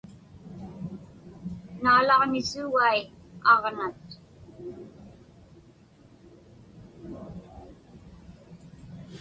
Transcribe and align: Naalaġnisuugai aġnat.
Naalaġnisuugai 1.81 2.99
aġnat. 3.51 4.03